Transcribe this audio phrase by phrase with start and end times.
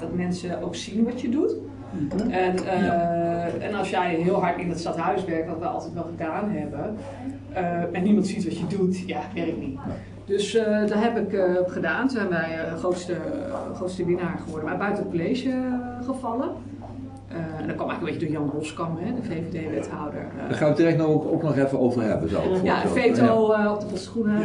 [0.00, 1.54] dat mensen ook zien wat je doet.
[2.30, 6.04] En, eh, en als jij heel hard in het stadhuis werkt, wat we altijd wel
[6.10, 6.96] gedaan hebben,
[7.52, 9.78] eh, en niemand ziet wat je doet, ja, werkt niet.
[10.24, 12.00] Dus eh, dat heb ik gedaan.
[12.08, 13.16] Toen zijn wij eh, grootste,
[13.74, 15.50] grootste winnaar geworden, maar buiten het college
[16.04, 16.48] gevallen.
[17.28, 20.26] Eh, en dat kwam eigenlijk een beetje door Jan Roskam, hè, de VVD-wethouder.
[20.36, 22.28] Daar gaan we het direct nog ook, ook nog even over hebben.
[22.28, 24.44] Zo, Ja, een veto op de Groene.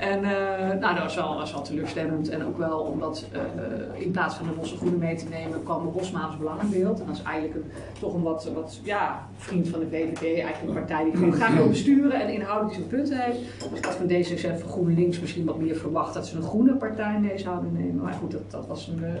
[0.00, 2.28] En eh, nou, dat was wel, was wel teleurstellend.
[2.28, 5.84] En ook wel omdat eh, in plaats van de Bosse Groene mee te nemen, kwam
[5.84, 7.00] de Bosmaals Belang in beeld.
[7.00, 10.62] En dat is eigenlijk een, toch een wat, wat ja, vriend van de VVD, eigenlijk
[10.62, 13.38] een partij die gewoon graag wil besturen en inhoudelijk zijn punten heeft.
[13.70, 16.74] Dus ik had van D66 van GroenLinks misschien wat meer verwacht dat ze een groene
[16.74, 18.02] partij mee zouden nemen.
[18.02, 19.12] Maar goed, dat, dat was een, eh,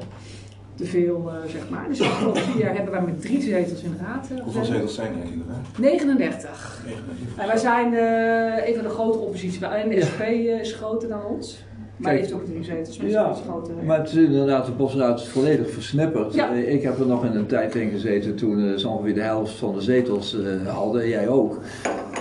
[0.80, 1.84] te veel, eh, zeg maar.
[1.88, 4.64] Dus de afgelopen vier jaar hebben wij met drie zetels in de raad eh, Hoeveel
[4.64, 5.78] zetels zijn er inderdaad?
[5.78, 6.82] 39.
[6.84, 7.36] 39.
[7.36, 9.66] En wij zijn eh, een van de grote oppositie.
[9.66, 11.64] Alleen de SP eh, is groter dan ons.
[11.96, 12.20] Maar Kijk.
[12.22, 12.98] heeft ook drie zetels.
[12.98, 13.74] Maar Ja, groter.
[13.84, 16.34] Maar het is inderdaad, de bosraad is volledig versnipperd.
[16.34, 16.50] Ja.
[16.50, 19.74] Ik heb er nog in een tijd in gezeten toen ze ongeveer de helft van
[19.74, 21.08] de zetels eh, hadden.
[21.08, 21.58] Jij ook.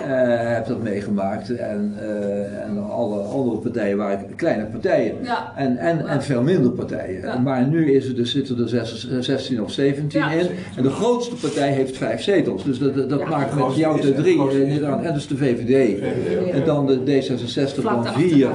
[0.08, 1.55] Eh heb dat meegemaakt.
[1.58, 5.14] En, eh, en alle andere partijen waren kleine partijen.
[5.23, 5.53] Ja.
[5.56, 7.22] En, en, en veel minder partijen.
[7.22, 7.38] Ja.
[7.38, 10.31] Maar nu is er dus, zitten er zes- 16 of 17 Ja.
[10.31, 10.47] in.
[10.78, 12.64] En de grootste partij heeft vijf zetels.
[12.64, 13.28] Dus dat, dat Ja.
[13.30, 14.39] maakt met jou is- de drie.
[14.50, 15.03] eh, is- Nederland.
[15.03, 16.00] En dus de VVD.
[16.00, 16.52] VVD.
[16.52, 18.47] En dan de D66 Vlak van vier.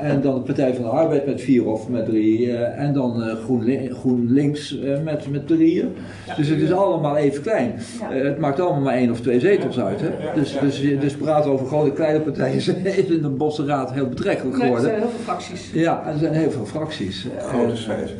[0.00, 2.52] En dan de Partij van de Arbeid met vier of met drie.
[2.52, 5.88] eh, en dan eh, GroenLi- GroenLinks eh, met, met drieën.
[6.36, 7.72] Dus het is allemaal even klein.
[8.00, 8.10] Ja.
[8.16, 10.00] Eh, het maakt allemaal maar één of twee zetels uit.
[10.00, 10.08] Hè?
[10.34, 14.56] Dus, dus, je- dus praten over grote kleine partijen is in de Bossenraad heel betrekkelijk
[14.56, 14.90] Nee, er geworden.
[14.90, 15.70] zijn heel veel fracties.
[15.72, 17.26] Ja, er zijn heel veel fracties.
[17.38, 18.12] Groot Eh, is vijf.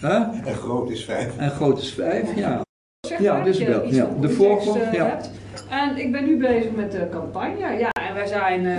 [0.00, 0.14] hè?
[0.48, 1.36] En groot is vijf.
[1.36, 2.60] En groot is vijf, ja.
[3.08, 4.08] Zeg Ja, maar je wel, ja.
[4.20, 5.06] De voorgrond, eh, ja.
[5.06, 5.30] hebt.
[5.70, 7.58] En ik ben nu bezig met de campagne.
[7.78, 8.76] Ja, en wij zijn eh,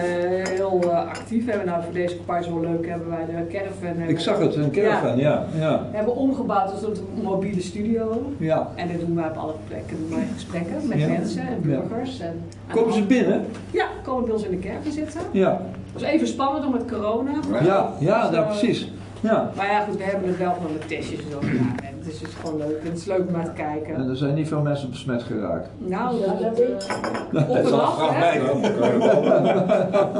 [0.49, 1.45] heel eh, actief.
[1.45, 3.87] We hebben nou voor deze campagne zo leuk hebben wij de caravan.
[3.87, 5.45] hebben Ik zag het, een caravan, ja.
[5.59, 5.87] ja.
[5.91, 8.31] We hebben omgebouwd tot een mobiele studio.
[8.37, 8.69] ja.
[8.75, 9.97] En dat doen wij op alle plekken.
[9.97, 11.07] Doen wij gesprekken met Ja.
[11.07, 12.19] mensen en burgers.
[12.19, 13.45] En, Komen ze binnen?
[13.71, 15.21] Ja, komen bij ons in de kerk zitten.
[15.31, 15.61] Ja,
[15.93, 17.31] Het was even spannend om met corona.
[17.51, 17.59] ja,
[17.99, 18.91] ja, Dus, ja eh, precies.
[19.19, 19.51] Ja.
[19.55, 21.75] Maar ja, goed, we hebben het wel gewoon met testjes en zo gedaan.
[22.03, 22.79] Het is dus gewoon leuk.
[22.79, 23.95] En het is leuk om naar te kijken.
[23.95, 25.69] En er zijn niet veel mensen besmet geraakt.
[25.77, 27.99] Nou, dat, eh, op en af,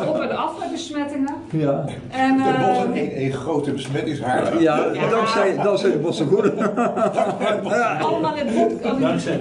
[0.09, 1.33] Op en af met besmettingen.
[1.51, 1.85] Ja.
[2.09, 4.61] En, De eh, bos één, één grote besmettingshaard.
[4.61, 5.09] Ja, Ja.
[5.09, 6.71] dankzij, dankzij de Groene.
[8.07, 8.83] allemaal in het.
[9.01, 9.39] Dankzij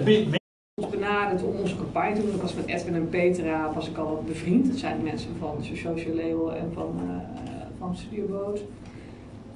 [0.90, 2.34] benaderd om onze campagne te doen.
[2.34, 4.66] Ik was met Edwin en Petra was ik al wat bevriend.
[4.66, 7.14] Dat zijn de mensen van Social Label en van, eh
[7.78, 8.60] van Studio Boot.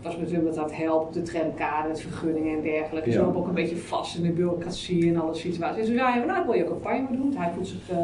[0.04, 3.08] Was natuurlijk dat dat helpt, de tramkader, het vergunningen en dergelijke.
[3.10, 3.14] Ja.
[3.16, 5.76] Ze lopen ook een beetje vast in de bureaucratie en alle situaties.
[5.76, 7.34] Dus toen zeiden we, nou ik wil je campagne doen.
[7.36, 7.90] Hij voelt zich...
[7.90, 7.96] eh,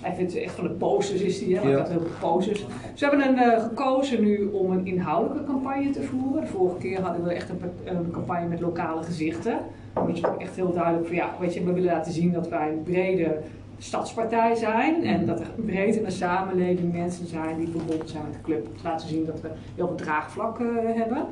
[0.00, 1.54] hij vindt echt van de posters is hij, hè?
[1.54, 1.72] want Ja.
[1.72, 2.66] ik had heel veel posters.
[2.66, 6.40] We hebben een, eh, gekozen nu om een inhoudelijke campagne te voeren.
[6.40, 9.58] De vorige keer hadden we echt een, pa- een campagne met lokale gezichten.
[9.94, 12.48] Dat is ook echt heel duidelijk van ja, weet je, we willen laten zien dat
[12.48, 13.36] wij een brede
[13.82, 15.04] stadspartij zijn.
[15.04, 18.66] En dat er breed in de samenleving mensen zijn die verbonden zijn met de club.
[18.66, 21.24] Om te laten zien dat we heel veel draagvlak eh, hebben.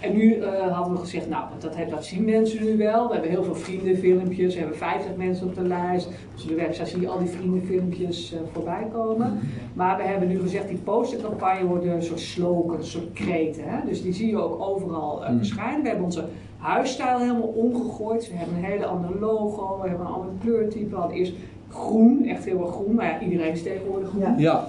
[0.00, 3.06] En nu eh, hadden we gezegd, nou, dat, dat zien mensen nu wel.
[3.06, 4.54] We hebben heel veel vriendenfilmpjes.
[4.54, 6.06] We hebben 50 mensen op de lijst.
[6.42, 9.38] Op de website zie je al die vriendenfilmpjes eh, voorbij komen.
[9.74, 13.62] Maar we hebben nu gezegd, die postercampagne worden een soort slogans, een soort kreten.
[13.66, 13.86] Hè?
[13.86, 15.36] Dus die zie je ook overal Mm.
[15.36, 15.82] verschijnen.
[15.82, 16.24] We hebben onze
[16.58, 18.28] huisstijl helemaal omgegooid.
[18.30, 19.80] We hebben een hele andere logo.
[19.82, 20.94] We hebben een ander kleurtype.
[20.96, 21.32] Hadden eerst
[21.70, 22.94] groen, echt heel erg groen.
[22.94, 24.38] Maar ja, iedereen is tegenwoordig groen.
[24.38, 24.66] Ja,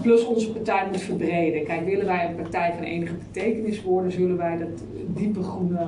[0.00, 1.64] Plus onze partij moet verbreden.
[1.64, 5.78] Kijk, willen wij een partij van enige betekenis worden, zullen wij dat diepe groene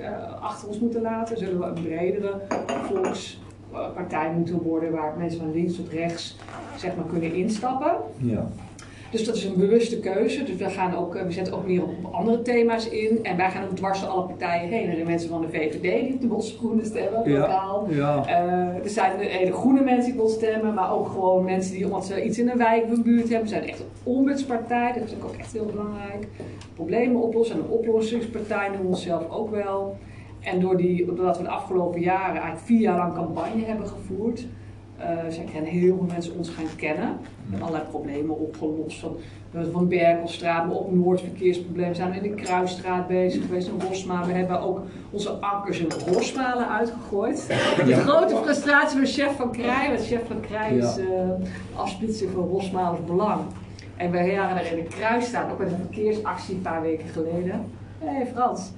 [0.00, 1.38] eh, achter ons moeten laten.
[1.38, 6.36] Zullen we een bredere volkspartij moeten worden waar mensen van links tot rechts
[6.76, 7.92] zeg maar, kunnen instappen.
[8.16, 8.48] ja.
[9.10, 10.44] Dus dat is een bewuste keuze.
[10.44, 13.18] Dus we, gaan ook, eh, we zetten ook meer op, op andere thema's in.
[13.22, 14.88] En wij gaan ook dwars door alle partijen heen.
[14.88, 17.86] Er zijn mensen van de VVD die op de Bosse Groene stemmen, lokaal.
[17.90, 18.26] ja.
[18.26, 22.06] Eh, er zijn hele groene mensen die wil stemmen, maar ook gewoon mensen die omdat
[22.06, 23.42] ze iets in een wijk of een buurt hebben.
[23.42, 26.26] We zijn echt een ombudspartij, dat vind ik ook echt heel belangrijk.
[26.74, 29.96] Problemen oplossen en een oplossingspartij noemen we onszelf ook wel.
[30.40, 34.46] En door die, doordat we de afgelopen jaren eigenlijk vier jaar lang campagne hebben gevoerd,
[34.98, 37.08] eh zijn gaan heel veel mensen ons gaan kennen.
[37.22, 38.98] We hebben allerlei problemen opgelost.
[39.00, 39.16] Van,
[39.72, 41.96] van Berkelstraat, maar ook Noordverkeersproblemen.
[41.96, 44.26] Zijn we in de Kruisstraat bezig geweest, in Rosmalen.
[44.28, 44.80] We hebben ook
[45.10, 47.46] onze ankers in Rosmalen uitgegooid.
[47.86, 49.88] De grote frustratie van chef van Krij.
[49.88, 51.02] Want chef van Krij is Ja.
[51.02, 53.40] eh afsplitsing van Rosmalens Belang.
[53.96, 57.64] En wij waren er in de Kruisstraat, ook met een verkeersactie een paar weken geleden.
[57.98, 58.70] Hé hey Frans,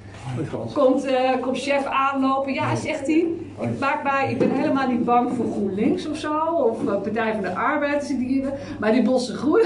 [0.75, 2.53] komt, eh, komt chef aanlopen.
[2.53, 3.27] Ja, zegt hij.
[3.61, 6.39] Ik, maak mij, ik ben helemaal niet bang voor GroenLinks of zo.
[6.55, 8.07] Of eh, Partij van de Arbeid.
[8.09, 8.45] die-
[8.81, 9.63] Maar die bosse groen.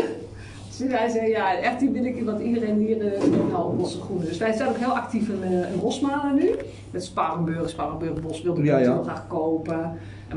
[0.68, 3.20] Dus wij zeggen, ja, echt die wil ik, want iedereen hier uh,
[3.50, 4.24] nou op Bosse Groene.
[4.24, 6.50] Dus wij zijn ook heel actief in, uh, in Rosmalen nu.
[6.90, 9.02] Met Sparenburg, Sparenburg Bos wilde ik Ja, ja.
[9.02, 9.98] graag kopen.
[10.28, 10.36] En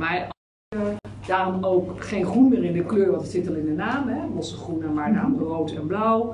[0.76, 0.82] uh,
[1.28, 4.08] daarom ook geen groen meer in de kleur, want het zit al in de naam,
[4.08, 4.28] hè.
[4.36, 6.34] Bosse Groene, maar daarom rood en blauw.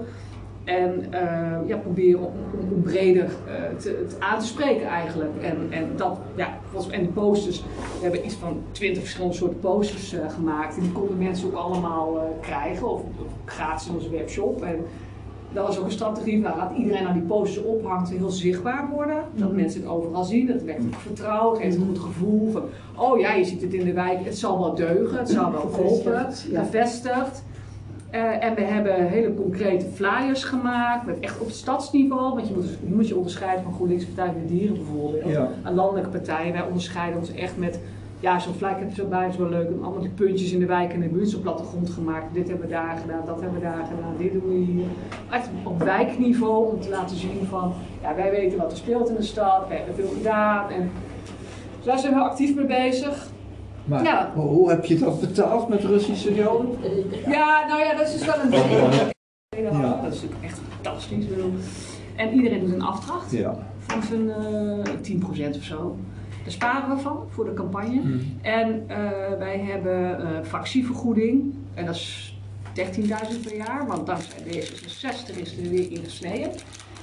[0.64, 2.34] En uh, ja, proberen om,
[2.72, 5.32] om breder uh, te, te, aan te spreken eigenlijk.
[5.42, 6.58] En, en, dat, ja,
[6.90, 7.64] en de posters,
[7.98, 10.76] we hebben iets van twintig verschillende soorten posters uh, gemaakt.
[10.76, 14.62] En die konden mensen ook allemaal krijgen, of, of, gratis in onze webshop.
[14.62, 14.76] En
[15.54, 18.90] dat was ook een strategie, nou, laat iedereen aan die posters ophangen, ze heel zichtbaar
[18.94, 19.24] worden.
[19.36, 19.56] Dat mm.
[19.56, 22.64] mensen het overal zien, dat wekt ook vertrouwen, geeft een goed gevoel van,
[22.96, 25.66] oh ja, je ziet het in de wijk, het zal wel deugen, het zal wel
[25.66, 27.44] kloppen, gevestigd.
[28.16, 32.34] Uh, en we hebben hele concrete flyers gemaakt, met echt op stadsniveau.
[32.36, 35.32] Want je moet, je moet je onderscheiden van GroenLinks Partij voor de Dieren bijvoorbeeld.
[35.32, 35.48] Ja.
[35.64, 36.54] Aan landelijke partijen.
[36.54, 37.80] Wij onderscheiden ons echt met,
[38.20, 39.70] ja, zo'n flyer heb je zo bij, is wel leuk.
[39.82, 42.34] Allemaal die puntjes in de wijk en de buurt, zo'n plattegrond gemaakt.
[42.34, 44.86] Dit hebben we daar gedaan, dat hebben we daar gedaan, dit doen we hier.
[45.32, 49.16] Echt op wijkniveau om te laten zien van, ja, wij weten wat er speelt in
[49.16, 50.70] de stad, we hebben veel gedaan.
[50.70, 50.92] En
[51.78, 53.32] dus daar zijn we actief mee bezig.
[53.86, 54.32] Maar Ja.
[54.36, 56.70] hoe heb je dat betaald met Russische joden?
[57.28, 58.64] Ja, nou ja, dat is dus wel een ding.
[59.58, 60.02] Ja.
[60.02, 61.26] Dat is natuurlijk echt fantastisch.
[62.16, 63.56] En iedereen doet een afdracht Ja.
[63.80, 65.98] van zijn eh 10% of zo.
[66.44, 68.02] Daar sparen we van voor de campagne.
[68.02, 68.38] Hmm.
[68.42, 68.98] En eh,
[69.40, 71.54] wij hebben eh fractievergoeding.
[71.74, 72.38] En dat is
[72.74, 73.88] 13.000 per jaar.
[73.88, 76.52] Want dankzij D66 is er weer ingesneden.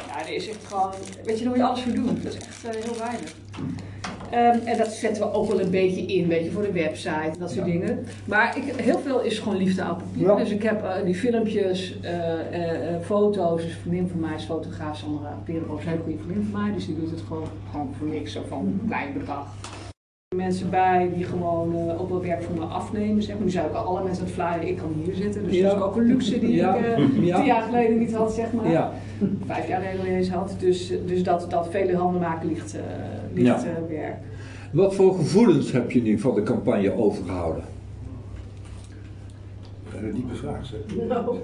[0.09, 0.91] Ja, er is echt gewoon...
[1.25, 2.21] Weet je, daar moet je alles voor doen.
[2.23, 3.35] Dat is echt heel weinig.
[4.35, 7.39] Um, en dat zetten we ook wel een beetje in, weet je, voor de website,
[7.39, 7.73] dat soort Ja.
[7.73, 8.07] dingen.
[8.25, 10.27] Maar ik, heel veel is gewoon liefde aan papier.
[10.27, 10.35] Ja.
[10.37, 13.63] Dus ik heb uh, die filmpjes, uh, uh, foto's.
[13.63, 16.63] Dus een vriendin van mij is fotograaf, Sandra Perenboom is een hele goede vriendin van
[16.63, 16.73] mij.
[16.73, 19.47] Dus die doet het gewoon, gewoon voor niks, zo van een klein bedrag.
[20.37, 23.23] Mensen bij die gewoon ook wel werk voor me afnemen.
[23.23, 23.45] Zeg maar.
[23.45, 25.45] Nu zijn ook alle mensen aan het flyen, ik kan hier zitten.
[25.45, 25.69] Dus Ja.
[25.69, 27.45] dat is ook een luxe die ik tien Ja.
[27.45, 28.71] jaar geleden niet had, zeg maar.
[28.71, 28.93] Ja.
[29.47, 30.55] Vijf jaar geleden niet eens had.
[30.59, 32.77] Dus, dus dat, dat vele handen maken ligt,
[33.33, 33.65] ligt Ja.
[33.89, 34.17] werk.
[34.73, 37.65] Wat voor gevoelens heb je nu van de campagne overgehouden?
[40.03, 40.81] Een diepe vraag zeg.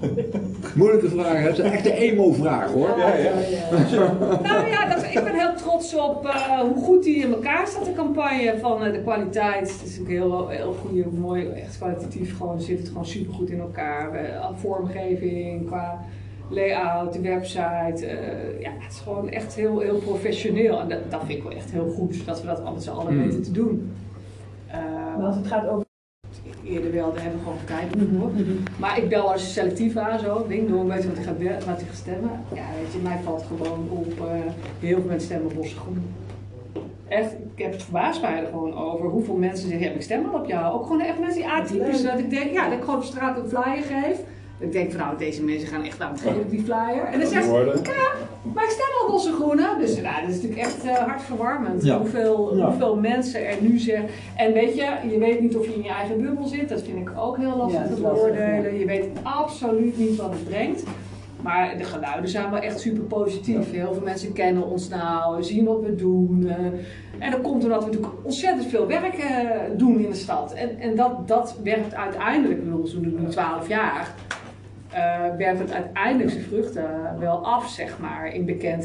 [0.75, 2.89] Moeilijke vraag, het is echt een emo-vraag hoor.
[2.97, 4.13] Ja, ja.
[4.43, 7.85] Nou ja, dat, ik ben heel trots op uh, hoe goed die in elkaar staat,
[7.85, 8.57] de campagne.
[8.59, 9.71] Van uh, de kwaliteit.
[9.71, 12.37] Het is een heel, heel goede, mooi, echt kwalitatief.
[12.37, 14.23] Gewoon zit het gewoon super goed in elkaar.
[14.23, 16.05] Uh, vormgeving, qua
[16.49, 17.95] layout, de website.
[18.03, 20.79] Uh, ja, het is gewoon echt heel, heel professioneel.
[20.79, 23.13] En dat, dat vind ik wel echt heel goed, dat we dat altijd z'n allen
[23.13, 23.23] Mm.
[23.23, 23.91] weten te doen.
[25.17, 25.85] Maar als het gaat over.
[26.65, 28.31] Eerder wel, daar hebben we gewoon kijken voor.
[28.79, 31.33] Maar ik bel als selectief aan, zo, ding dong, weet je wat ik ga,
[31.71, 32.31] wat ik ga stemmen.
[32.53, 34.25] Ja, weet je, mij valt gewoon op, uh,
[34.79, 36.03] heel veel mensen stemmen op Groen.
[37.07, 40.25] Echt, ik heb het verbaasd mij er gewoon over hoeveel mensen zeggen, ja, ik stem
[40.25, 40.73] al op jou.
[40.73, 43.37] Ook gewoon echt mensen die atypisch, dat ik denk, ja, dat ik gewoon op straat
[43.37, 44.19] een flyer geef.
[44.59, 47.03] Ik denk van nou, deze mensen gaan echt aan het geven op die flyer.
[47.11, 48.11] En dan zeggen ze, ja,
[48.53, 49.75] maar ik stem al Bosse Groene.
[49.79, 51.83] Dus nou, dat is natuurlijk echt uh, hartverwarmend.
[51.83, 51.97] Ja.
[51.97, 52.65] Hoeveel, Ja.
[52.65, 54.09] hoeveel mensen er nu zeggen.
[54.35, 56.69] En weet je, je weet niet of je in je eigen bubbel zit.
[56.69, 58.79] Dat vind ik ook heel lastig Ja, te beoordelen.
[58.79, 60.83] Je weet absoluut niet wat het brengt.
[61.41, 63.71] Maar de geluiden zijn wel echt super positief.
[63.71, 66.41] Heel veel mensen kennen ons nou, zien wat we doen.
[66.45, 66.51] uh,
[67.19, 70.53] en dat komt doordat we natuurlijk ontzettend veel werk uh, doen in de stad.
[70.53, 74.13] En, en dat, dat werkt uiteindelijk, ik bedoel, we doen nu 12 jaar.
[74.97, 78.75] Uh, werkt het uiteindelijk zijn vruchten wel af, zeg maar, in bekend.